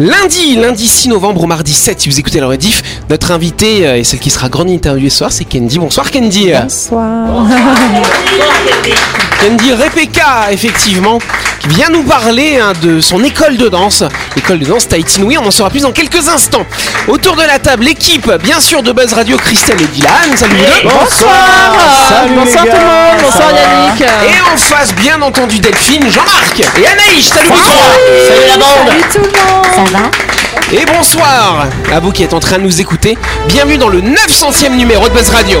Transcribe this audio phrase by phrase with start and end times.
[0.00, 3.96] Lundi, lundi 6 novembre au mardi 7, si vous écoutez la rediff, notre invité euh,
[3.96, 5.80] et celle qui sera grande interviewée ce soir, c'est Candy.
[5.80, 6.52] Bonsoir Candy.
[6.52, 7.48] Bonsoir.
[9.40, 11.18] Candy Rebecca, effectivement,
[11.60, 14.04] qui vient nous parler hein, de son école de danse.
[14.36, 16.64] L'école de danse Tahiti Nui, on en saura plus dans quelques instants.
[17.08, 20.36] Autour de la table, l'équipe, bien sûr, de Buzz Radio, Christelle et Dylan.
[20.36, 20.88] Salut vous deux.
[20.88, 21.74] Bonsoir.
[22.08, 23.22] Salut, Bonsoir les tout le monde.
[23.22, 24.00] Bonsoir Yannick.
[24.00, 27.26] Et en face, bien entendu, Delphine, Jean-Marc et Anaïs.
[27.26, 27.96] Salut vous trois.
[28.28, 29.87] Salut la bande Salut tout le monde.
[30.70, 33.16] Et bonsoir à vous qui êtes en train de nous écouter.
[33.48, 35.60] Bienvenue dans le 900e numéro de Buzz Radio.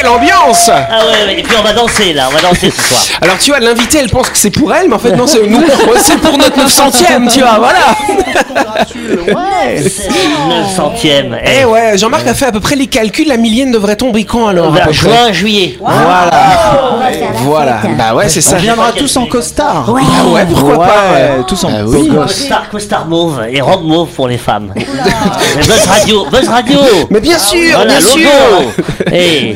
[0.00, 2.82] Quelle ambiance Ah ouais, ouais, et puis on va danser là, on va danser ce
[2.82, 3.02] soir.
[3.20, 5.46] Alors tu vois, l'invité, elle pense que c'est pour elle, mais en fait non, c'est
[5.46, 5.62] nous.
[6.00, 7.78] C'est pour notre 900e, tu vois, voilà.
[8.86, 9.32] C'est le
[10.48, 11.38] 900ème.
[11.44, 14.46] Eh ouais, Jean-Marc a fait à peu près les calculs, la millienne devrait tomber quand
[14.46, 15.76] alors à peu près juin, juillet.
[15.78, 16.30] Voilà,
[17.44, 17.80] voilà.
[17.98, 18.56] Bah ouais, c'est ça.
[18.56, 19.92] On viendra tous en costard.
[19.92, 20.00] Ouais.
[20.18, 21.44] Ah ouais, pourquoi pas ouais.
[21.46, 22.08] tous en Ah oui.
[22.08, 24.72] Costard, costard mauve et robe mauve pour les femmes.
[24.74, 24.84] Mais
[25.62, 26.78] Buzz Radio, Buzz Radio
[27.10, 28.70] Mais bien sûr, Voilà, bien sûr logo
[29.12, 29.54] Et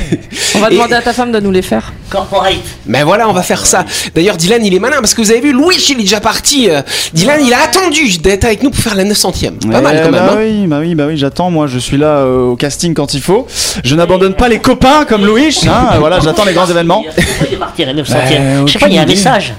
[0.55, 1.93] On va Et- demander à ta femme de nous les faire.
[2.11, 2.55] corporate.
[2.87, 3.85] Mais voilà, on va faire ça.
[4.15, 6.71] D'ailleurs, Dylan, il est malin parce que vous avez vu, Louis, il est déjà parti.
[6.71, 6.81] Euh,
[7.13, 9.59] Dylan, il a attendu d'être avec nous pour faire la 900e.
[9.71, 10.13] Pas mal quand même.
[10.13, 10.37] bah hein.
[10.39, 11.51] oui, bah oui, bah oui, j'attends.
[11.51, 13.47] Moi, je suis là euh, au casting quand il faut.
[13.83, 15.59] Je n'abandonne pas les copains comme Louis.
[15.67, 17.03] Hein, voilà, j'attends les grands événements.
[17.05, 19.07] Pourquoi il est parti à la 900ème Bah, Je sais pas, il y a un
[19.07, 19.55] message.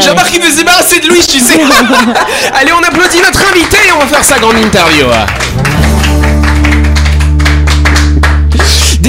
[0.00, 1.60] Jean-Marc, il veut se débarrasser de Louis, tu sais.
[2.54, 5.06] Allez, on applaudit notre invité et on va faire sa grande interview.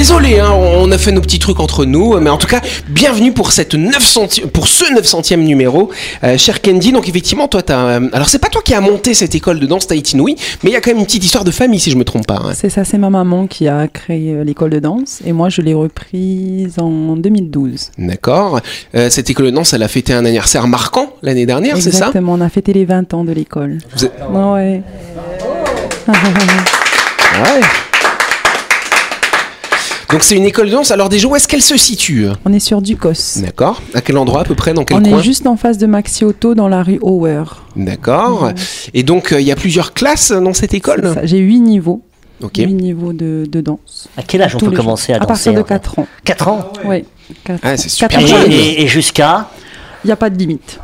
[0.08, 3.34] Désolé, hein, on a fait nos petits trucs entre nous, mais en tout cas, bienvenue
[3.34, 5.90] pour cette 900 pour ce 900e numéro,
[6.24, 6.92] euh, cher Candy.
[6.92, 9.66] Donc effectivement, toi, t'as, euh, alors c'est pas toi qui as monté cette école de
[9.66, 11.90] danse Tahiti Nui, mais il y a quand même une petite histoire de famille, si
[11.90, 12.36] je me trompe pas.
[12.46, 12.52] hein.
[12.54, 15.62] C'est ça, c'est ma maman qui a créé euh, l'école de danse et moi je
[15.64, 17.90] l'ai reprise en 2012.
[17.98, 18.60] D'accord.
[18.94, 21.98] Euh, cette école de danse, elle a fêté un anniversaire marquant l'année dernière, c'est ça?
[22.10, 23.80] Exactement, on a fêté les 20 ans de l'école.
[23.96, 24.84] Vous êtes- Ouais.
[27.38, 27.62] Ouais.
[30.12, 30.92] Donc c'est une école de danse.
[30.92, 32.28] Alors déjà, où est-ce qu'elle se situe?
[32.46, 33.40] On est sur Ducos.
[33.42, 33.82] D'accord.
[33.94, 35.20] À quel endroit à peu près Dans quel On coin?
[35.20, 37.44] est juste en face de Maxi Auto dans la rue Hauer.
[37.76, 38.52] D'accord.
[38.94, 41.16] Et donc euh, il y a plusieurs classes dans cette école?
[41.24, 42.02] J'ai 8 niveaux.
[42.44, 42.58] Ok.
[42.58, 44.08] 8 niveaux de, de danse.
[44.18, 45.24] À quel âge on Tous peut commencer jours.
[45.24, 46.08] à danser partir de en fait 4 ans.
[46.24, 47.06] 4 ans Ouais.
[47.44, 48.20] quatre- Ah, c'est super.
[48.20, 49.50] Et, et- et jusqu'à
[50.04, 50.80] Il n'y a pas de limite.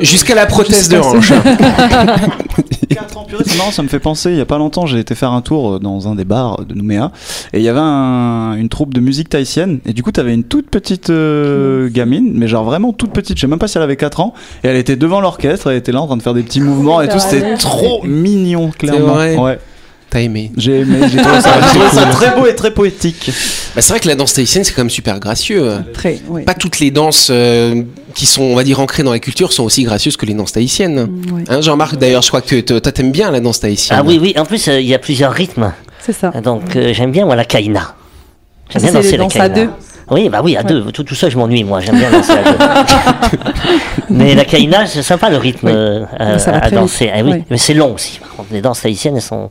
[0.00, 1.32] Jusqu'à la prothèse de Jusqu'à hanche.
[2.96, 4.30] 4 ans, purée, c'est marrant, ça me fait penser.
[4.30, 6.64] Il y a pas longtemps, j'ai été faire un tour euh, dans un des bars
[6.64, 7.12] de Nouméa
[7.52, 9.80] et il y avait un- une troupe de musique tahitienne.
[9.86, 13.36] Et du coup, t'avais une toute petite euh, gamine, mais genre vraiment toute petite.
[13.36, 14.34] Je sais même pas si elle avait 4 ans.
[14.64, 17.00] Et elle était devant l'orchestre, elle était là en train de faire des petits mouvements
[17.02, 17.18] et tout.
[17.18, 19.14] C'était trop mignon, clairement.
[19.14, 19.58] vrai Ouais,
[20.16, 23.30] T'as aimé j'ai aimé, j'ai trouvé ça, j'ai trouvé ça très beau et très poétique.
[23.74, 25.70] bah, C'est vrai que la danse tahitienne, c'est quand même super gracieux.
[25.92, 26.42] Très, ouais.
[26.42, 27.82] Pas toutes les danses euh,
[28.14, 30.52] qui sont, on va dire, ancrées dans la culture sont aussi gracieuses que les danses
[30.52, 31.00] tahitiennes.
[31.30, 31.44] Ouais.
[31.50, 33.98] Hein, Jean-Marc, d'ailleurs, je crois que toi, t'aimes bien la danse tahitienne.
[34.00, 35.74] Ah oui, oui, en plus euh, il y a plusieurs rythmes.
[36.00, 36.30] C'est ça.
[36.30, 37.94] Donc euh, j'aime bien moi la kaina.
[38.70, 39.54] J'aime Ça, bien danser les la danses à kaina.
[39.66, 39.70] deux.
[40.10, 40.82] Oui, bah oui, à deux.
[40.92, 41.80] Tout, tout ça, je m'ennuie, moi.
[41.80, 42.58] J'aime bien danser à deux.
[44.10, 45.72] Mais la kaina, c'est sympa le rythme Oui.
[45.74, 47.10] euh, à, danser.
[47.12, 47.44] Ah oui, Oui.
[47.50, 48.18] mais c'est long aussi.
[48.20, 49.50] Par contre, les danses haïtiennes, elles sont,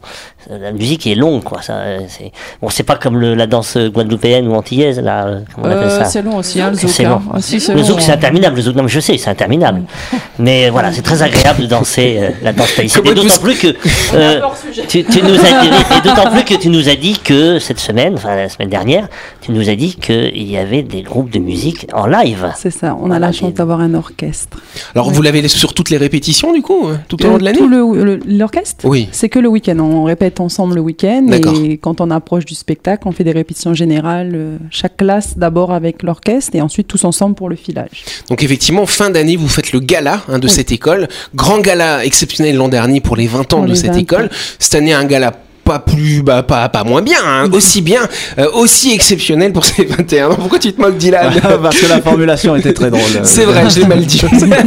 [0.50, 1.62] la musique est longue, quoi.
[1.62, 5.26] Ça, euh, c'est, bon, c'est pas comme le- la danse guadeloupéenne ou antillaise, là.
[5.26, 6.06] euh, Comment on appelle Euh, ça?
[6.06, 7.06] c'est long aussi, hein, le C'est zouk.
[7.06, 7.16] long.
[7.16, 7.22] hein.
[7.34, 8.16] Ah, si, c'est Le long, zouk, c'est hein.
[8.16, 8.56] interminable.
[8.56, 9.82] Le zouk, non, mais je sais, c'est interminable.
[10.40, 12.74] Mais voilà, c'est très agréable de danser euh, la danse.
[12.94, 13.68] Comment Et d'autant plus que
[14.88, 17.80] tu, tu nous as dit, et d'autant plus que tu nous as dit que cette
[17.80, 19.08] semaine, enfin la semaine dernière,
[19.42, 19.96] tu nous as dit
[20.46, 22.52] qu'il y avait des groupes de musique en live.
[22.58, 24.60] C'est ça, on a Voilà, la chance d'avoir un orchestre.
[24.94, 27.44] Alors, vous l'avez sur toutes les répétitions, du coup, euh, tout au long Euh, de
[27.44, 29.10] l'année le- le- L'orchestre Oui.
[29.12, 29.78] C'est que le week-end.
[29.80, 31.28] On répète ensemble le week-end.
[31.64, 34.32] Et quand on approche du spectacle, on fait des répétitions générales.
[34.36, 38.04] euh, chaque classe d'abord avec l'orchestre et ensuite tous ensemble pour le filage.
[38.30, 40.54] Donc effectivement, fin d'année, vous faites le gala hein, de Oui.
[40.54, 41.08] cette école.
[41.34, 44.30] Grand gala exceptionnel l'an dernier pour les 20 ans Pour de cette 20 école.
[44.60, 45.32] Cette année, un gala
[45.66, 47.50] pas plus, bah, pas, pas moins bien, hein.
[47.52, 48.02] aussi bien,
[48.38, 50.36] euh, aussi exceptionnel pour ces 21 ans.
[50.36, 53.02] Pourquoi tu te moques, Dylan Parce que la formulation était très drôle.
[53.24, 54.22] C'est vrai, je l'ai mal dit.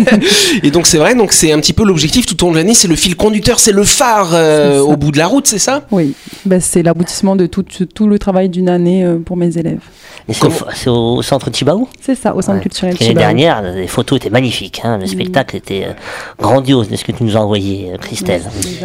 [0.65, 2.75] Et donc c'est vrai, donc c'est un petit peu l'objectif tout au long de l'année,
[2.75, 5.87] c'est le fil conducteur, c'est le phare euh, au bout de la route, c'est ça?
[5.93, 6.15] Oui,
[6.45, 7.65] ben, c'est l'aboutissement de tout,
[7.95, 9.79] tout le travail d'une année euh, pour mes élèves.
[10.31, 12.63] C'est au, centre Chibaou C'est ça, au centre Ouais.
[12.63, 14.83] culturel L'année dernière, les photos étaient magnifiques.
[14.85, 14.99] hein.
[15.01, 15.93] Le spectacle était euh,
[16.39, 18.43] grandiose de ce que tu nous as envoyé, euh, Christelle.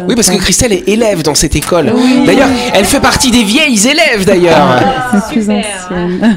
[0.08, 1.92] Oui, parce que Christelle est élève dans cette école.
[2.24, 4.80] D'ailleurs, elle fait partie des vieilles élèves d'ailleurs.
[5.12, 6.36] C'est plus ancienne.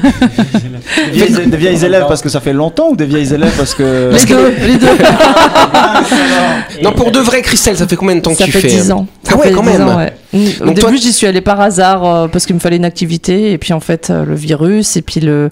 [1.12, 4.10] Vieilles, des vieilles élèves parce que ça fait longtemps ou des vieilles élèves parce que.
[4.10, 4.86] Parce que les deux.
[6.82, 8.68] non, pour de vrai, Christelle, ça fait combien de temps que Ça tu fait fais
[8.68, 9.06] 10 ans.
[9.26, 9.88] Ah Ça ouais, fait quand 10 même.
[9.88, 10.12] ans, ouais.
[10.60, 12.84] Au Donc toi- début, j'y suis allée par hasard euh, parce qu'il me fallait une
[12.84, 13.52] activité.
[13.52, 15.50] Et puis, en fait, euh, le virus et puis le,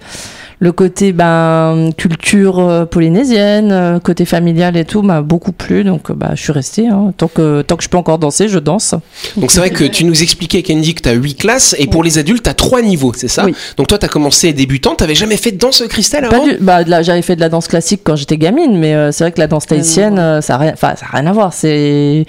[0.59, 5.85] le côté ben, culture euh, polynésienne, euh, côté familial et tout m'a beaucoup plu.
[5.85, 6.89] Donc, euh, bah, je suis restée.
[6.89, 7.13] hein.
[7.17, 8.95] Tant, que, tant que je peux encore danser, je danse.
[9.37, 12.03] Donc c'est vrai que tu nous expliquais, Candy, que tu as 8 classes et pour
[12.03, 13.45] les adultes, tu as 3 niveaux, c'est ça?
[13.45, 13.55] Oui.
[13.77, 15.83] Donc toi, tu as commencé débutant, tu jamais fait de danse,
[16.29, 16.47] Pas avant?
[16.47, 19.33] du- bah, j'avais fait de la danse classique quand j'étais gamine, mais euh, c'est vrai
[19.33, 21.53] que la danse tahitienne, euh, ça n'a rien, enfin, ça a rien à voir.
[21.53, 22.25] C'est,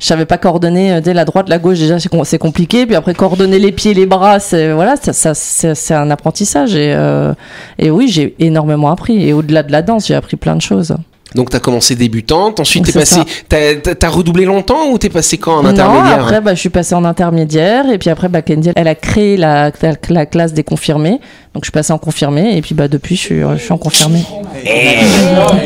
[0.00, 1.78] je savais pas coordonner euh, dès la droite, la gauche.
[1.78, 2.86] Déjà, c'est com- c'est compliqué.
[2.86, 6.74] Puis après, coordonner les pieds, les bras, c'est voilà, ça, ça- c'est c'est un apprentissage.
[6.74, 7.32] Et, euh,
[7.78, 9.26] et oui, j'ai énormément appris.
[9.26, 10.96] Et au-delà de la danse, j'ai appris plein de choses.
[11.34, 13.20] Donc tu as commencé débutante, ensuite t'es C'est passé...
[13.48, 16.70] t'as- t'as redoublé longtemps ou t'es passé quand en Non, intermédiaire après, bah, je suis
[16.70, 17.90] passée en intermédiaire.
[17.90, 21.20] Et puis après, bah, Candy, elle a créé la, la, la classe des confirmés.
[21.54, 22.56] Donc, je suis passée en confirmé.
[22.56, 24.22] Et puis, bah, depuis, je suis, je suis en confirmé.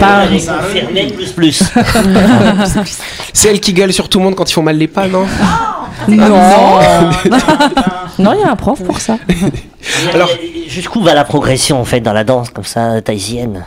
[0.01, 1.63] Pas- Les confirmés plus plus.
[3.33, 5.25] C'est elle qui gueule sur tout le monde quand ils font mal les pas, non?
[6.09, 6.17] Non,
[8.19, 9.19] non, il y a un prof pour ça.
[10.13, 10.29] Alors-
[10.69, 13.63] Jusqu'où va la progression en fait dans la danse comme ça tahitienne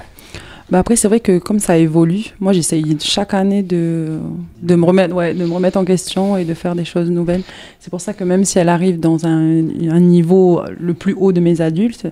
[0.72, 4.18] Bah après, c'est vrai que comme ça évolue, moi j'essaye chaque année de,
[4.64, 7.44] de, me remettre, ouais, de me remettre en question et de faire des choses nouvelles.
[7.80, 9.60] C'est pour ça que même si elle arrive dans un,
[9.92, 12.08] un niveau le plus haut de mes adultes,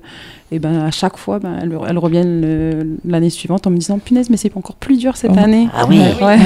[0.51, 2.23] et ben à chaque fois, ben, elle, elle revient
[3.05, 5.39] l'année suivante en me disant Punaise, mais c'est encore plus dur cette Oh.
[5.39, 5.67] année.
[5.75, 5.99] Ah oui.
[6.21, 6.37] Ouais.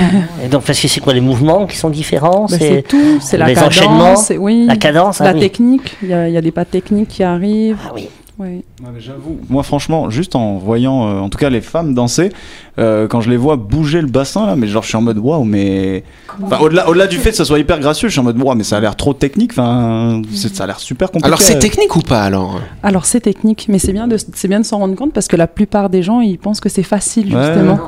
[0.45, 2.45] Et donc parce que c'est quoi les mouvements qui sont différents?
[2.49, 5.19] Bah, C'est tout, c'est la cadence, la cadence.
[5.19, 5.39] ah la oui.
[5.41, 5.97] technique.
[6.01, 7.79] Il y, y a des pas techniques qui arrivent.
[7.85, 8.07] Ah oui.
[8.39, 8.63] Ouais.
[8.99, 9.39] J'avoue.
[9.49, 12.29] Moi, franchement, juste en voyant, euh, en tout cas, les femmes danser,
[12.77, 15.17] euh, quand je les vois bouger le bassin, là, mais genre, je suis en mode
[15.17, 16.03] waouh, mais.
[16.43, 18.55] Enfin, au-delà, au-delà du fait que ça soit hyper gracieux, je suis en mode waouh,
[18.55, 21.25] mais ça a l'air trop technique, enfin, ça a l'air super compliqué.
[21.27, 22.61] Alors c'est technique ou pas alors?
[22.83, 25.35] Alors c'est technique, mais c'est bien de c'est bien de s'en rendre compte parce que
[25.35, 27.43] la plupart des gens ils pensent que c'est facile Ouais.
[27.43, 27.79] justement.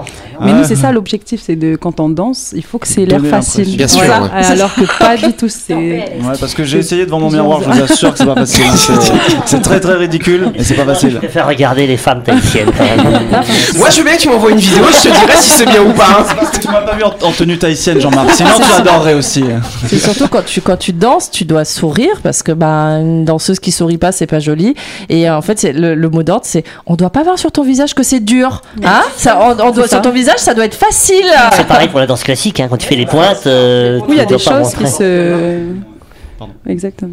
[0.42, 0.57] Mais Ouais.
[0.60, 3.78] nous c'est ça l'objectif, c'est de quand on danse, il faut que c'est l'air facile.
[3.78, 4.24] Bien sûr, Voilà.
[4.24, 4.45] ouais.
[4.45, 5.48] Alors que pas du tout.
[5.50, 8.36] C'est Ouais, parce que j'ai essayé devant mon miroir, je vous assure que c'est pas
[8.36, 8.63] facile.
[8.66, 9.00] hein,
[9.45, 11.16] C'est très très ridicule et c'est pas Je facile.
[11.18, 13.20] préfère regarder les femmes tahitiennes quand même.
[13.78, 15.82] Moi je veux bien que tu m'envoies une vidéo, je te dirai si c'est bien
[15.84, 16.20] ou pas.
[16.20, 16.26] hein.
[16.38, 18.32] Parce que tu m'as pas vu en, en tenue tahitienne, Jean-Marc.
[18.32, 19.44] Sinon, tu adorerais aussi.
[19.88, 23.60] C'est surtout quand tu, quand tu danses, tu dois sourire parce que bah, une danseuse
[23.60, 24.76] qui sourit pas, c'est pas joli.
[25.10, 27.52] Et euh, en fait, c'est le, le mot d'ordre, c'est on doit pas voir sur
[27.52, 28.62] ton visage que c'est dur.
[28.84, 29.88] Hein ça, on, on doit, C'est ça.
[29.98, 31.26] sur ton visage, ça doit être facile.
[31.54, 33.46] C'est pareil pour la danse classique, hein, quand tu fais les pointes.
[33.48, 35.60] euh, oui, il y a des choses qui montrer.
[36.68, 37.12] Exactement.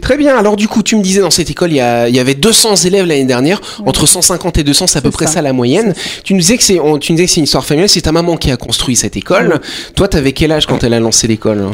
[0.00, 2.14] Très bien, alors du coup tu me disais dans cette école il y, a- il
[2.14, 5.34] y avait 200 élèves l'année dernière, entre 150 et 200 c'est à peu près ça.
[5.34, 5.94] ça la moyenne.
[6.24, 8.00] Tu nous disais que c'est on- tu nous disais que c'est une histoire familiale, c'est
[8.02, 9.60] ta maman qui a construit cette école.
[9.94, 11.70] Toi t'avais quel âge quand elle a lancé l'école?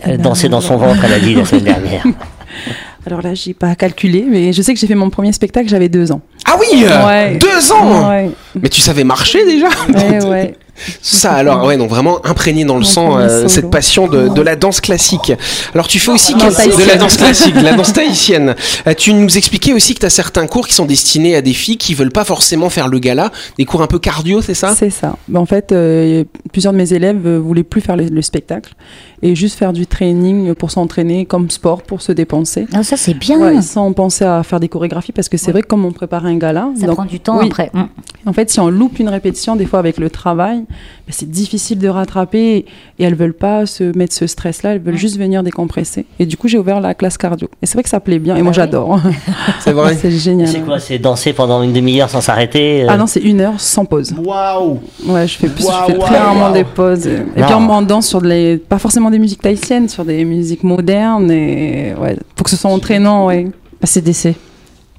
[0.00, 2.04] Elle dansait dans son ventre, elle a dit la semaine dernière.
[3.06, 5.88] Alors là, j'ai pas calculé, mais je sais que j'ai fait mon premier spectacle, j'avais
[5.88, 6.20] deux ans.
[6.44, 7.36] Ah oui Ouais.
[7.38, 8.30] Deux ans Ouais,
[8.60, 9.68] Mais tu savais marcher déjà?
[9.94, 10.54] Ouais, ouais.
[11.02, 14.56] Ça alors, ouais, donc vraiment imprégné dans le sang euh, cette passion de, de la
[14.56, 15.32] danse classique.
[15.74, 18.54] Alors tu fais aussi quel- de la danse classique, de la danse tahitienne.
[18.86, 21.52] Euh, tu nous expliquais aussi que tu as certains cours qui sont destinés à des
[21.52, 24.74] filles qui veulent pas forcément faire le gala, des cours un peu cardio, c'est ça?
[24.78, 25.16] C'est ça.
[25.28, 28.72] Ben, en fait, euh, plusieurs de mes élèves voulaient plus faire le, le spectacle
[29.22, 32.66] et juste faire du training pour s'entraîner comme sport, pour se dépenser.
[32.72, 33.38] Ah, ça c'est bien.
[33.38, 36.26] Ouais, sans penser à faire des chorégraphies parce que c'est vrai que comme on prépare
[36.26, 37.46] un gala, Ça donc, prend du temps oui.
[37.46, 37.70] après.
[37.74, 37.84] Mm.
[38.26, 41.78] en fait, si on loupe une répétition, des fois avec le travail, ben, c'est difficile
[41.78, 42.64] de rattraper
[42.98, 46.06] et elles veulent pas se mettre ce stress-là, elles veulent juste venir décompresser.
[46.18, 47.48] Et du coup, j'ai ouvert la classe cardio.
[47.62, 49.00] Et c'est vrai que ça plaît bien et moi j'adore.
[49.60, 50.48] C'est vrai c'est génial.
[50.48, 53.58] C'est quoi C'est danser pendant une demi-heure sans s'arrêter euh, Ah non, c'est une heure
[53.60, 54.14] sans pause.
[54.24, 57.06] Waouh Ouais, je fais, plus, Waouh, je fais très rarement des pauses.
[57.06, 57.46] Et Non.
[57.46, 61.30] puis on, on danse sur les, pas forcément des musiques tahitiennes, sur des musiques modernes
[61.30, 63.46] et ouais, faut que ce soit entraînant, ouais.
[63.82, 64.34] ACDC.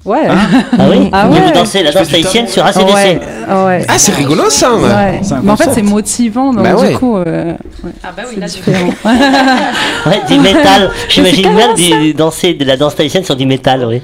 [0.06, 0.18] Ouais.
[0.78, 1.40] Ah oui Ah ouais.
[1.44, 3.20] vous dansez la danse tahitienne sur ACDC Ouais,
[3.66, 3.84] ouais.
[3.86, 5.20] Ah c'est rigolo ça ouais.
[5.42, 6.92] Mais en fait, c'est motivant, donc Bah ouais.
[6.92, 7.52] du coup, euh,
[8.02, 8.88] Ah bah oui, c'est différent.
[10.06, 10.90] Ouais, du métal.
[11.10, 14.00] J'imagine bien du- danser de la danse tahitienne sur du métal, oui.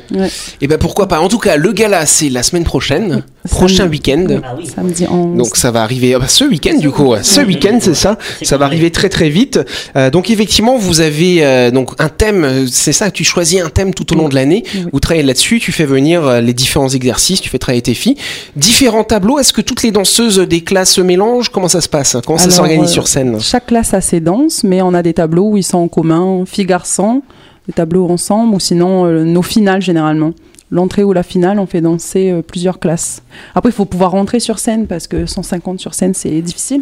[0.60, 1.20] Et ben pourquoi pas.
[1.20, 3.22] En tout cas, le gala c'est la semaine prochaine.
[3.46, 4.26] Prochain week-end.
[4.42, 4.66] Ah oui.
[4.66, 5.36] Samedi 11.
[5.36, 8.56] Donc ça va arriver ah bah, ce week-end du coup, ce week-end c'est ça, ça
[8.56, 9.60] va arriver très très vite.
[9.96, 13.70] Euh, donc effectivement vous avez euh, donc un thème, euh, c'est ça, tu choisis un
[13.70, 14.84] thème tout au long de l'année, Oui.
[14.92, 18.16] vous travaillez là-dessus, tu fais venir les différents exercices, tu fais travailler tes filles.
[18.56, 21.48] Différents tableaux, est-ce que toutes les danseuses des classes se mélangent?
[21.48, 22.16] Comment ça se passe?
[22.24, 23.40] Comment ça s'organise euh, sur scène?
[23.40, 26.44] Chaque classe a ses danses, mais on a des tableaux où ils sont en commun,
[26.46, 27.22] filles-garçons,
[27.66, 30.32] des tableaux ensemble, ou sinon euh, nos finales généralement.
[30.70, 33.22] L'entrée ou la finale, on fait danser euh, plusieurs classes.
[33.54, 36.80] Après, il faut pouvoir rentrer sur scène parce que 150 sur scène, c'est difficile.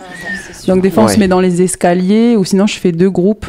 [0.66, 1.14] Donc des fois, on Ouais.
[1.14, 3.44] se met dans les escaliers, ou sinon, je fais deux groupes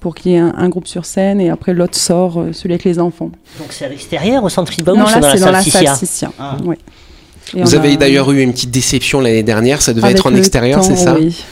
[0.00, 2.74] pour qu'il y ait un, un groupe sur scène et après l'autre sort, euh, celui
[2.74, 3.30] avec les enfants.
[3.60, 5.52] Donc c'est à l'extérieur, au centre Filbao, non, ou c'est là, dans la c'est dans
[5.52, 6.32] la salle Sissia.
[6.64, 6.76] Ouais.
[7.54, 10.26] Et Vous avez a- d'ailleurs eu une petite déception l'année dernière, ça devait avec être
[10.26, 11.44] en extérieur, c'est ça oui.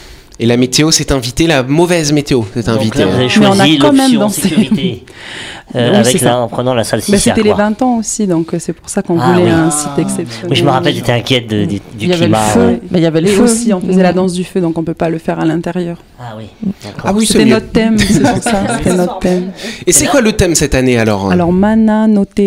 [0.43, 3.01] Et la météo s'est invitée, la mauvaise météo s'est Donc invitée.
[3.01, 4.41] là, vous avez Mais on a quand même dansé.
[4.41, 5.05] sécurité.
[5.75, 6.39] euh, Oui, avec ça.
[6.39, 7.35] en prenant la salle Mais Sissia.
[7.35, 7.65] c'était les quoi.
[7.65, 9.51] 20 ans aussi, donc euh, c'est pour ça qu'on Ah voulait oui.
[9.51, 10.51] un site exceptionnel.
[10.51, 12.39] Oui, je me rappelle, j'étais inquiète de- du, du Il y avait climat.
[12.47, 12.67] le feu.
[12.67, 12.81] ouais.
[12.91, 14.83] Mais il y avait le feu aussi, on faisait la danse du feu, donc on
[14.83, 15.99] peut pas le faire à l'intérieur.
[16.21, 16.47] Ah oui,
[16.85, 17.03] d'accord.
[17.05, 17.51] Ah oui, c'est C'était mieux.
[17.55, 19.51] notre thème, c'est pour ça, c'était notre thème.
[19.87, 22.41] Et c'est quoi le thème cette année alors Alors, mana note,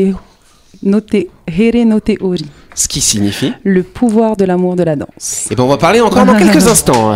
[0.84, 1.16] note,
[1.48, 5.48] here note ori, Ce qui signifie le pouvoir de l'amour de la danse.
[5.52, 7.16] Et ben on va parler encore dans quelques instants.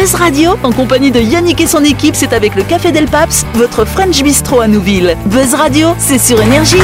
[0.00, 3.44] Buzz Radio, en compagnie de Yannick et son équipe, c'est avec le Café Del Paps,
[3.52, 5.14] votre French Bistro à Nouville.
[5.26, 6.80] Buzz Radio, c'est sur Énergie.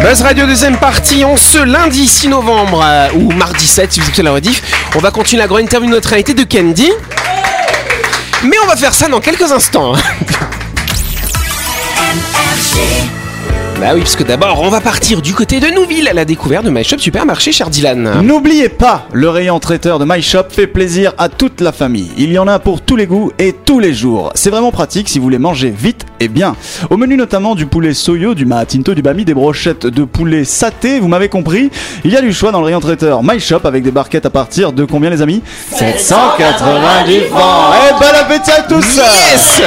[0.00, 4.06] Buzz Radio deuxième partie en ce lundi 6 novembre euh, ou mardi 7 si vous
[4.06, 4.62] écoutez la rediff.
[4.96, 6.90] On va continuer la grande interview de notre invité de Candy.
[8.44, 9.92] Mais on va faire ça dans quelques instants.
[13.84, 16.64] Bah oui, parce que d'abord, on va partir du côté de Nouville à la découverte
[16.64, 18.22] de My Shop Supermarché, cher Dylan.
[18.22, 22.10] N'oubliez pas, le rayon traiteur de My Shop fait plaisir à toute la famille.
[22.16, 24.32] Il y en a pour tous les goûts et tous les jours.
[24.36, 26.56] C'est vraiment pratique si vous voulez manger vite et bien.
[26.88, 30.98] Au menu notamment du poulet soyo, du mahatinto, du bami, des brochettes de poulet saté,
[30.98, 31.70] vous m'avez compris.
[32.06, 34.30] Il y a du choix dans le rayon traiteur My Shop avec des barquettes à
[34.30, 35.42] partir de combien les amis?
[35.72, 37.74] 790 francs.
[37.90, 39.60] Et bon appétit à tous Yes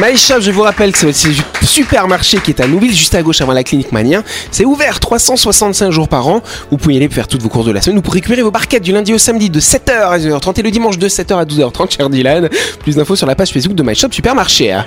[0.00, 1.34] My Shop, je vous rappelle que c'est le
[1.66, 4.22] supermarché qui est à Nouville, juste à gauche avant la clinique Mania.
[4.52, 6.40] C'est ouvert 365 jours par an.
[6.70, 7.96] Vous pouvez y aller faire toutes vos courses de la semaine.
[7.96, 10.70] Vous pouvez récupérer vos barquettes du lundi au samedi de 7h à 12h30 et le
[10.70, 12.48] dimanche de 7h à 12h30, cher Dylan.
[12.80, 14.78] Plus d'infos sur la page Facebook de My Shop Supermarché.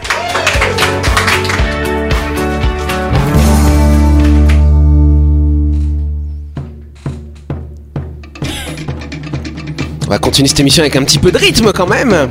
[10.06, 12.30] On va continuer cette émission avec un petit peu de rythme quand même.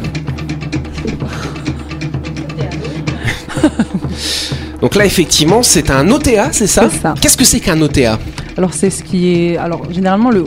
[4.80, 6.88] Donc là, effectivement, c'est un OTA, c'est ça.
[7.20, 8.18] Qu'est-ce que c'est qu'un OTA
[8.56, 9.56] Alors c'est ce qui est.
[9.56, 10.44] Alors généralement le.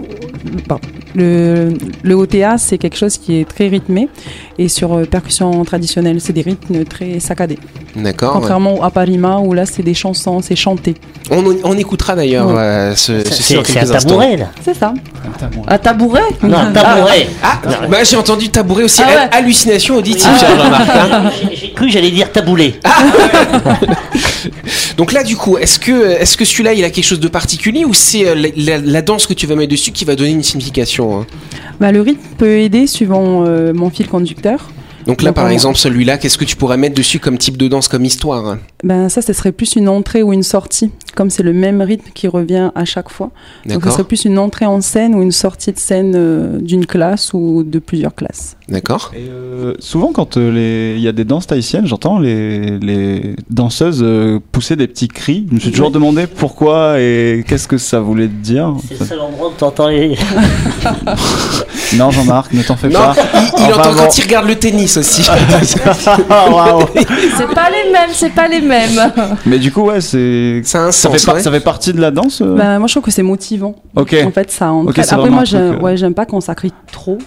[1.15, 1.73] le-.
[2.03, 4.09] Le, OTA, c'est quelque chose qui est très rythmé
[4.57, 7.59] et sur euh, percussion traditionnelle, c'est des rythmes très saccadés.
[7.95, 8.33] D'accord.
[8.33, 10.95] Contrairement au Aparima où là, c'est des chansons, c'est chanté.
[11.29, 12.55] On, on écoutera d'ailleurs Ouais.
[12.57, 14.09] euh, ce, C'est- ceci dans C'est c'est un quelques instants.
[14.09, 14.49] tabouret, là.
[14.65, 14.95] C'est ça.
[15.67, 17.27] Un tabouret Non, un tabouret.
[17.41, 19.01] Ah, bah, j'ai entendu tabouret aussi.
[19.03, 19.15] Ah ouais.
[19.15, 21.31] Ha- Hallucination auditive, hein.
[21.49, 22.75] J'ai- J'ai cru que j'allais dire taboulé.
[24.97, 27.85] Donc là, du coup, est-ce que, est-ce que celui-là, il a quelque chose de particulier
[27.85, 30.31] ou c'est euh, la, la- la danse que tu vas mettre dessus qui va donner
[30.31, 31.25] une signification hein?
[31.79, 34.69] Bah, le rythme peut aider suivant euh, mon fil conducteur.
[35.07, 37.57] Donc là, Donc, par on- exemple, celui-là, qu'est-ce que tu pourrais mettre dessus comme type
[37.57, 38.59] de danse, comme histoire hein?
[38.83, 42.09] Ben ça, ce serait plus une entrée ou une sortie, comme c'est le même rythme
[42.13, 43.31] qui revient à chaque fois.
[43.65, 46.85] Donc ce serait plus une entrée en scène ou une sortie de scène euh, d'une
[46.85, 48.57] classe ou de plusieurs classes.
[48.69, 49.11] D'accord.
[49.15, 54.01] Euh, souvent, quand euh, les- il y a des danses tahitiennes, j'entends les, les danseuses
[54.03, 55.45] euh, pousser des petits cris.
[55.49, 58.73] Je me suis toujours demandé pourquoi et qu'est-ce que ça voulait dire.
[58.87, 60.15] C'est le seul endroit où t'entends les.
[61.97, 63.13] Non, Jean-Marc, ne t'en fais Non, pas.
[63.15, 63.97] il, il Enfin, entend bon.
[63.99, 65.21] quand il regarde le tennis aussi.
[66.29, 66.85] Waouh.
[67.37, 68.72] C'est pas les mêmes, c'est pas les mêmes.
[69.45, 70.61] Mais du coup, ouais, c'est.
[70.63, 71.19] Ça a un Ça sens.
[71.19, 71.41] fait, par- ouais.
[71.41, 73.75] ça fait partie de la danse euh Ben, moi, je trouve que c'est motivant.
[73.95, 74.15] Ok.
[74.25, 75.05] En fait, ça entraîne.
[75.09, 77.17] Après, moi, j'aime euh, ouais, j'aime pas quand ça crie trop.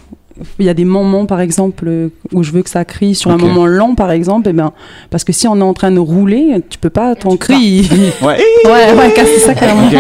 [0.59, 1.91] Il y a des moments, par exemple,
[2.33, 4.73] où je veux que ça crie sur un moment lent, par exemple, et ben,
[5.11, 7.89] parce que si on est en train de rouler, tu peux pas, ton cri.
[8.23, 8.39] Ouais.
[8.65, 9.87] ouais, ouais, casser ça carrément.
[9.87, 9.95] Ok.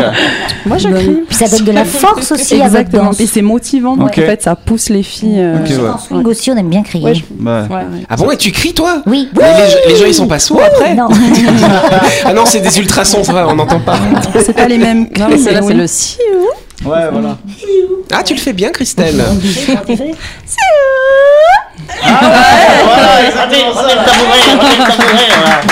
[0.66, 1.22] Moi, je crie.
[1.28, 3.04] Puis ça donne de la force aussi à votre Exactement.
[3.06, 3.20] danse.
[3.20, 3.94] Et c'est motivant.
[3.94, 4.02] Ok.
[4.18, 5.38] En fait, ça pousse les filles.
[5.40, 5.92] euh.
[5.92, 7.04] En swing aussi, on aime bien crier.
[7.04, 8.04] Ouais, je- Bah, ouais, ouais.
[8.08, 9.02] Ah bon, et tu cries toi?
[9.06, 9.28] Oui.
[9.34, 11.08] Les, les gens ils sont pas sourds après Non.
[12.24, 13.96] Ah non, c'est des ultrasons, ça va, on n'entend pas.
[14.44, 15.80] C'est pas les mêmes Non, cris, c'est là, mais c'est oui.
[15.80, 16.16] le si.
[16.84, 17.38] Ouais, voilà.
[18.12, 19.16] Ah, tu le fais bien, Christelle.
[19.16, 20.14] Remets
[23.70, 25.62] remets le tabouret, remets le tabouret, voilà.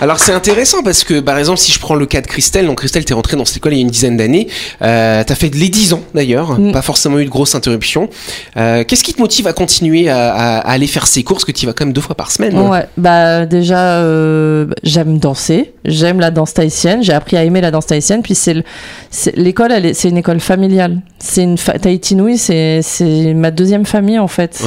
[0.00, 2.78] Alors c'est intéressant parce que par exemple si je prends le cas de Christelle, donc
[2.78, 4.48] Christelle t'es rentrée dans cette école il y a une dizaine d'années,
[4.82, 6.72] euh, t'as fait les 10 ans d'ailleurs, Mm.
[6.72, 8.08] pas forcément eu de grosses interruptions.
[8.56, 11.52] Euh, Qu'est-ce qui te motive à continuer à, à- à aller faire ces courses que
[11.52, 12.56] tu vas quand même deux fois par semaine?
[12.56, 17.60] Hein Ouais, bah déjà euh, j'aime danser, j'aime la danse tahitienne, j'ai appris à aimer
[17.60, 18.64] la danse tahitienne, puis c'est le-
[19.10, 21.00] c'est- l'école, c'est une école familiale.
[21.18, 24.62] C'est une fa- Tahiti Nui, c'est c'est ma deuxième famille en fait.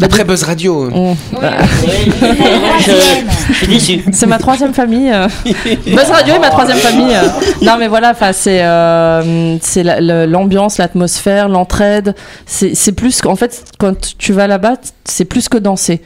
[0.00, 0.88] D'après Buzz Radio.
[1.40, 1.52] bah,
[2.80, 2.92] Je,
[3.48, 4.04] je suis déçu.
[4.12, 5.10] c'est ma troisième famille.
[5.12, 5.28] euh.
[5.86, 7.14] Buzz Radio est ma troisième famille.
[7.14, 7.28] euh.
[7.62, 9.82] Non mais voilà, enfin c'est euh, c'est
[10.26, 12.14] l'ambiance, l'atmosphère, l'entraide.
[12.46, 16.00] C'est c'est plus qu'en fait quand tu vas là-bas, c'est plus que danser.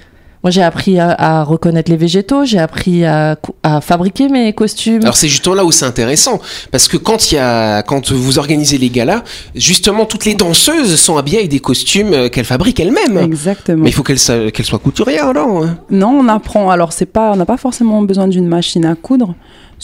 [0.44, 3.36] Moi, j'ai appris à, à reconnaître les végétaux, j'ai appris à,
[3.80, 5.02] fabriquer mes costumes.
[5.02, 6.38] Alors c'est justement là où c'est intéressant
[6.70, 9.22] parce que quand il y a quand vous organisez les galas,
[9.54, 13.16] justement toutes les danseuses sont habillées avec des costumes euh, qu'elles fabriquent elles-mêmes.
[13.18, 13.82] Exactement.
[13.84, 15.64] Mais il faut qu'elles soient couturières alors.
[15.64, 15.78] hein?
[15.90, 16.70] Non, on apprend.
[16.70, 19.34] Alors, c'est pas, on n'a pas forcément besoin d'une machine à coudre,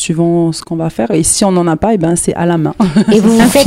[0.00, 1.10] suivant ce qu'on va faire.
[1.10, 2.74] Et si on n'en a pas, et ben, c'est à la main.
[3.12, 3.66] Et vous, vous faites,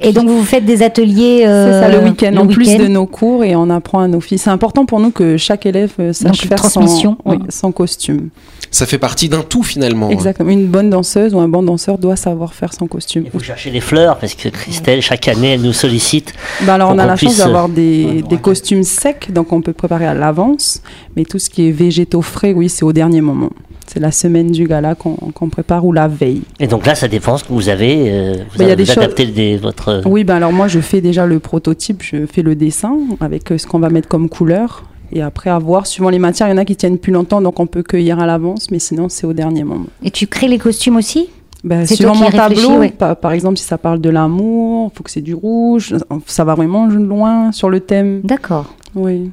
[0.00, 3.44] et donc vous faites des ateliers euh, ça le week-end, en plus de nos cours,
[3.44, 4.38] et on apprend à nos filles.
[4.38, 7.16] C'est important pour nous que chaque élève euh, sache Donc, faire transmission.
[7.24, 8.30] son, oui, son costume.
[8.70, 10.10] Ça fait partie d'un tout finalement.
[10.10, 10.50] Exactement.
[10.50, 13.22] Une bonne danseuse ou un bon danseur doit savoir faire son costume.
[13.24, 16.34] Il faut chercher les fleurs parce que Christelle, chaque année, elle nous sollicite.
[16.62, 20.06] Bah alors, on a la chance d'avoir des, des costumes secs, donc on peut préparer
[20.06, 20.82] à l'avance.
[21.16, 23.50] Mais tout ce qui est végétaux frais, oui, c'est au dernier moment.
[23.86, 26.42] C'est la semaine du gala qu'on prépare ou la veille.
[26.60, 28.10] Et donc là, ça dépend ce que vous avez.
[28.10, 30.02] euh, vous Bah, il y a avez vous choses- adaptez des- votre.
[30.06, 33.58] Oui, ben alors moi je fais déjà le prototype, je fais le dessin avec euh,
[33.58, 34.84] ce qu'on va mettre comme couleur.
[35.12, 37.40] Et après, à voir, suivant les matières, il y en a qui tiennent plus longtemps,
[37.40, 39.86] donc on peut cueillir à l'avance, mais sinon c'est au dernier moment.
[40.02, 41.28] Et tu crées les costumes aussi?
[41.62, 42.90] Ben, C'est suivant mon tableau, ouais.
[42.90, 45.94] par, par exemple, si ça parle de l'amour, il faut que c'est du rouge,
[46.26, 48.20] ça va vraiment loin sur le thème.
[48.24, 48.66] D'accord.
[48.96, 49.30] Oui.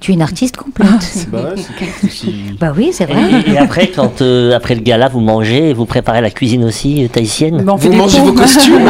[0.00, 0.88] Tu es une artiste complète.
[1.30, 3.20] Bah c'est si- bah oui, c'est vrai.
[3.46, 6.64] Et, et après, quand euh, après le gala, vous mangez, et vous préparez la cuisine
[6.64, 7.62] aussi euh, tahitienne.
[7.76, 8.88] Vous mangez vos costumes.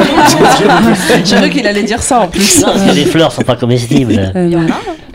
[1.25, 2.61] J'ai cru qu'il allait dire ça en plus.
[2.61, 4.33] Non, parce que les fleurs sont pas comestibles.
[4.37, 4.67] Euh, non.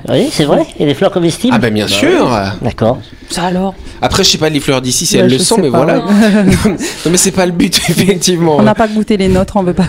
[0.09, 0.65] Oui, c'est vrai.
[0.77, 1.53] Il y a des fleurs comestibles.
[1.55, 2.29] Ah ben bien sûr.
[2.61, 2.99] D'accord.
[3.29, 3.73] Ça alors?
[4.03, 5.95] Après je sais pas les fleurs d'ici si elles le sont mais pas, voilà.
[7.05, 8.57] non mais c'est pas le but effectivement.
[8.57, 9.87] On n'a pas goûté les nôtres, on veut pas.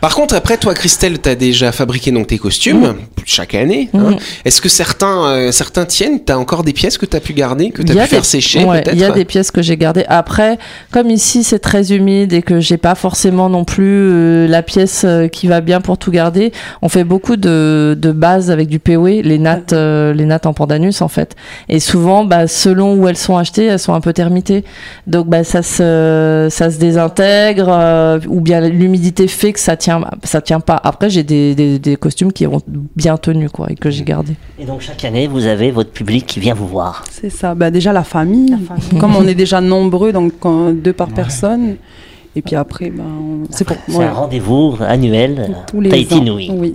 [0.00, 3.90] Par contre, après, toi, Christelle, tu as déjà fabriqué donc, tes costumes chaque année.
[3.94, 4.16] hein.
[4.44, 6.24] Est-ce que certains, euh, certains tiennent?
[6.24, 8.02] Tu as encore des pièces que tu as pu garder, que tu Il y as
[8.02, 10.04] a pu faire des- sécher ouais, Il y a des pièces que j'ai gardées.
[10.08, 10.58] Après,
[10.90, 15.02] comme ici c'est très humide et que j'ai pas forcément non plus euh, la pièce
[15.04, 18.78] euh, qui va bien pour tout garder, on fait beaucoup de, de bases avec du
[18.78, 21.36] POE, les nattes, euh, les nattes en pandanus en fait.
[21.68, 24.64] Et souvent, bah, selon où elles sont achetées, elles sont un peu termitées.
[25.06, 30.40] Donc bah, ça se, ça se désintègre ou bien l'humidité fait que ça tient, ça
[30.40, 30.80] tient pas.
[30.82, 32.60] Après, j'ai des, des, des costumes qui ont
[32.96, 34.34] bien tenu quoi et que j'ai gardé.
[34.58, 37.04] Et donc chaque année, vous avez votre public qui vient vous voir.
[37.10, 37.54] C'est ça.
[37.54, 38.56] Bah, déjà la famille.
[38.98, 41.76] Comme on est déjà nombreux, donc euh, deux par personne.
[42.36, 45.56] Et puis après, ben, on- c'est pour C'est ouais, un rendez-vous annuel.
[45.68, 46.22] tous les Tahiti ans.
[46.22, 46.48] Nui.
[46.54, 46.74] Oui,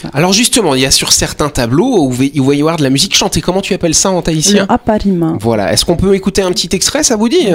[0.00, 0.08] ça.
[0.14, 2.88] Alors justement, il y a sur certains tableaux où il va y avoir de la
[2.88, 3.42] musique chantée.
[3.42, 5.36] Comment tu appelles ça en Le tahitien aparima.
[5.40, 5.74] Voilà.
[5.74, 7.48] Est-ce qu'on peut écouter un petit extrait, ça vous dit?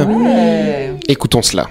[1.07, 1.67] Écoutons cela.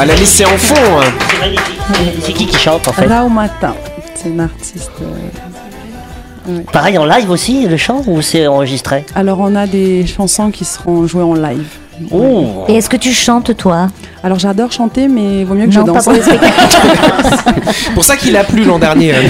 [0.00, 0.74] Bah la laisser en fond.
[0.98, 1.12] hein.
[2.22, 3.74] C'est qui qui chante en fait Rao Matin.
[4.14, 4.90] C'est une artiste.
[6.48, 10.50] euh, Pareil en live aussi, le chant ou c'est enregistré Alors on a des chansons
[10.50, 11.66] qui seront jouées en live.
[12.12, 12.64] Oh.
[12.66, 13.88] Et est-ce que tu chantes, toi
[14.24, 16.04] Alors j'adore chanter, mais vaut mieux que Non, je pas danse.
[16.04, 16.54] pour les spectacles.
[17.74, 19.12] C'est pour ça qu'il a plu l'an dernier.
[19.16, 19.20] hein.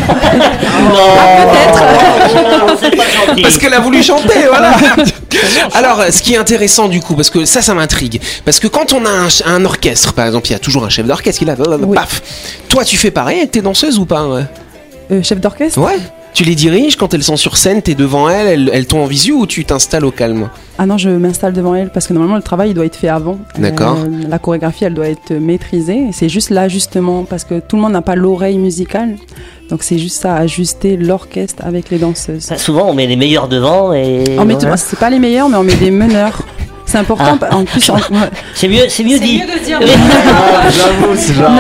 [0.88, 0.96] Non.
[3.42, 4.70] Parce qu'elle a voulu chanter, voilà.
[5.75, 8.21] Alors, ce qui est intéressant du coup, parce que ça, ça m'intrigue.
[8.45, 10.85] Parce que quand on a un, ch- un orchestre, par exemple, il y a toujours
[10.85, 11.55] un chef d'orchestre qui l'a.
[11.59, 11.95] Oui.
[11.95, 12.23] Paf.
[12.69, 14.23] Toi, tu fais pareil avec tes danseuses ou pas
[15.11, 15.79] Euh, chef d'orchestre?
[15.79, 15.99] Ouais.
[16.33, 19.07] Tu les diriges quand elles sont sur scène, t'es devant elles, elles, elles t'ont en
[19.07, 22.37] visu ou tu t'installes au calme Ah non, je m'installe devant elle parce que normalement
[22.37, 23.38] le travail il doit être fait avant.
[23.59, 23.99] D'accord.
[23.99, 26.07] Euh, la chorégraphie elle doit être maîtrisée.
[26.12, 29.16] C'est juste l'ajustement parce que tout le monde n'a pas l'oreille musicale.
[29.69, 32.49] Donc c'est juste ça, ajuster l'orchestre avec les danseuses.
[32.51, 34.25] Bah, Souvent, on met les meilleurs devant et.
[34.38, 34.77] On met voilà.
[34.77, 36.43] c'est pas les meilleurs, mais on met des meneurs.
[36.90, 37.38] C'est important.
[37.42, 37.57] Ah.
[37.57, 37.81] En plus.
[38.55, 39.42] C'est mieux, c'est mieux dit.
[39.64, 39.79] dire.
[39.81, 39.88] Oui.
[40.76, 41.50] J'avoue, c'est genre.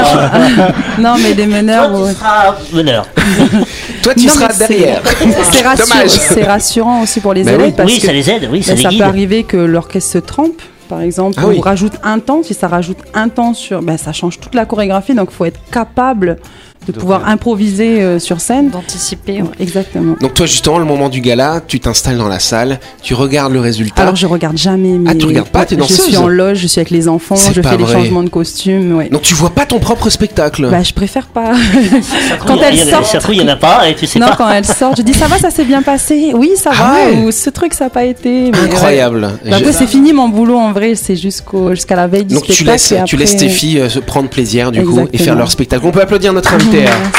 [0.98, 1.90] non, mais des meneurs.
[1.92, 3.06] Toi, tu seras meneur.
[4.02, 5.02] Toi, tu Non, seras derrière.
[6.18, 7.52] C'est rassurant, aussi pour les oui.
[7.54, 8.48] élèves parce Oui, que ça les aide.
[8.50, 8.98] Oui, ça Ben, les ça guide.
[8.98, 11.60] peut arriver que l'orchestre se trompe, par exemple, Ah ou oui.
[11.62, 12.42] rajoute un temps.
[12.42, 15.14] Si ça rajoute un temps sur, ben, ça change toute la chorégraphie.
[15.14, 16.38] Donc, il faut être capable
[16.86, 18.70] de pouvoir improviser euh, sur scène.
[18.70, 19.42] D'anticiper.
[19.42, 19.48] ouais.
[19.60, 20.16] Exactement.
[20.20, 23.60] Donc toi, justement, le moment du gala, tu t'installes dans la salle, tu regardes le
[23.60, 24.02] résultat.
[24.02, 24.94] Alors, je regarde jamais.
[25.06, 27.36] Ah, mais- tu regardes pas, t'es Je suis en loge, je suis avec les enfants,
[27.36, 27.92] je fais les vrai.
[27.92, 28.96] changements de costume.
[28.96, 29.08] Ouais.
[29.08, 30.68] Donc tu vois pas ton propre spectacle?
[30.70, 31.52] Bah, je préfère pas.
[32.46, 33.06] Quand elle il y en a, sort.
[33.06, 34.36] ça se trouve, il y en a pas et tu sais non, pas.
[34.36, 36.32] quand elle sort, je dis ça va, ça s'est bien passé.
[36.34, 36.94] Oui, ça Ah va.
[37.12, 38.50] ouais Ou ce truc, ça n'a pas été.
[38.50, 39.24] mais Incroyable.
[39.44, 39.50] ouais.
[39.50, 40.94] Bah, après, c'est fini mon boulot en vrai.
[40.94, 42.72] C'est jusqu'au jusqu'à la veille du Donc tu spectacle.
[42.72, 45.34] laisses, et tu après- laisses tes filles euh, se prendre plaisir du coup et faire
[45.36, 45.84] leur spectacle.
[45.86, 46.69] On peut applaudir notre invité.
[46.78, 47.10] hein.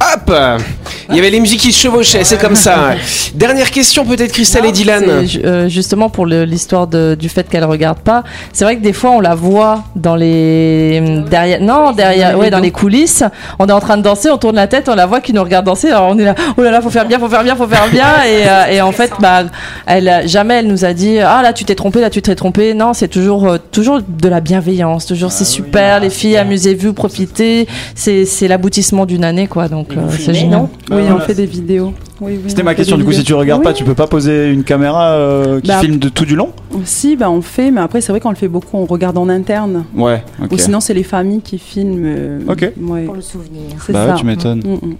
[0.00, 2.94] Hop Il y avait les musiques qui se chevauchaient, c'est comme ça.
[3.34, 5.04] Dernière question peut-être Christelle et Dylan.
[5.44, 8.24] Euh, justement pour l'histoire du fait qu'elle regarde pas.
[8.52, 12.60] C'est vrai que des fois on la voit dans les derrière, non derrière, ouais dans
[12.60, 13.24] les coulisses.
[13.58, 15.42] On est en train de danser, on tourne la tête, on la voit qui nous
[15.42, 15.88] regarde danser.
[15.90, 17.88] Alors on est là, oh là là, faut faire bien, faut faire bien, faut faire
[17.90, 18.24] bien.
[18.26, 19.44] Et, euh, et en fait, bah,
[19.86, 22.74] elle jamais elle nous a dit, ah là tu t'es trompé, là tu t'es trompé.
[22.74, 27.66] Non, c'est toujours euh, toujours de la bienveillance, toujours c'est super, les filles, amusez-vous, profitez.
[27.94, 30.68] C'est c'est l'aboutissement d'une année quoi, donc euh, c'est non?
[30.94, 31.92] Oui, on fait des vidéos.
[32.20, 32.96] Oui, oui, C'était ma question.
[32.96, 33.64] Du coup, si tu regardes Oui.
[33.64, 36.50] pas, tu peux pas poser une caméra euh, qui Bah, filme de tout du long?
[36.84, 39.28] Si, bah, on fait, mais après, c'est vrai qu'on le fait beaucoup, on regarde en
[39.28, 39.84] interne.
[39.96, 40.52] Ouais, ok.
[40.52, 42.04] Ou sinon, c'est les familles qui filment.
[42.04, 42.70] euh, Ok.
[42.80, 43.02] ouais.
[43.04, 43.62] Pour le souvenir.
[43.84, 44.12] C'est Bah ça.
[44.12, 44.60] ouais, tu m'étonnes.
[44.64, 44.94] Mm, mm.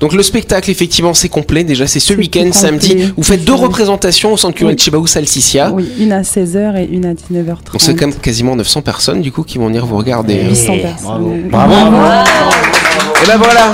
[0.00, 3.12] Donc le spectacle effectivement c'est complet déjà c'est ce week-end samedi.
[3.16, 5.70] Vous faites deux représentations au centre culturel Chibaou Salsicia.
[5.72, 7.72] Oui, une à 16h et une à 19h30.
[7.72, 10.42] Donc c'est quand même quasiment 900 personnes du coup qui vont venir vous regarder.
[10.48, 11.48] 800 Et- personnes.
[11.50, 11.74] Bravo.
[11.74, 13.70] Et ben voilà.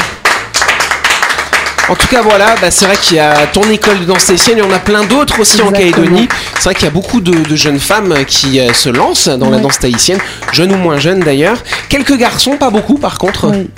[1.88, 4.58] En tout cas voilà, bah, c'est vrai qu'il y a ton école de danse tahitienne,
[4.58, 5.70] il y en a plein d'autres aussi en.
[5.70, 6.28] Calédonie.
[6.56, 9.48] C'est vrai qu'il y a beaucoup de, de jeunes femmes qui euh, se lancent dans
[9.50, 10.18] la danse tahitienne,
[10.52, 11.56] jeunes ou moins jeunes d'ailleurs.
[11.88, 13.48] Quelques garçons, pas beaucoup par contre.
[13.50, 13.68] Oui.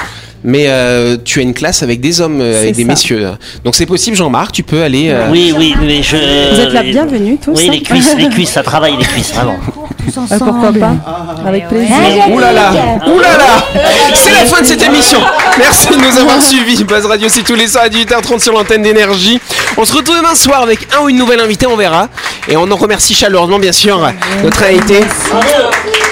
[0.43, 2.89] Mais euh, tu as une classe avec des hommes, euh, avec des ça.
[2.89, 3.31] messieurs.
[3.63, 5.11] Donc c'est possible Jean-Marc, tu peux aller...
[5.11, 6.17] euh, Oui, oui, mais je.
[6.17, 7.53] Vous êtes la bienvenue tous.
[7.57, 7.73] Oui, hein.
[7.73, 9.59] les cuisses, les cuisses, ça travaille les cuisses, vraiment.
[10.05, 10.45] Tous Euh, ensemble.
[10.51, 11.95] pourquoi pas Avec plaisir.
[11.97, 12.71] Hein, Yannick Ouh là là,
[13.07, 13.81] ouh là là
[14.15, 15.21] C'est la fin de cette émission.
[15.59, 16.83] Merci de nous avoir suivis.
[16.85, 19.41] Buzz Radio, c'est tous les soirs à 18h30 sur l'antenne d'énergie.
[19.77, 22.09] On se retrouve demain soir avec un ou une nouvelle invitée, on verra.
[22.49, 24.01] Et on en remercie chaleureusement, bien sûr,
[24.43, 25.01] notre invité.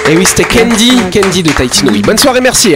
[0.09, 2.01] Et oui, c'était Candy, Candy de Tahiti Nui.
[2.01, 2.75] Bonne soirée, merci.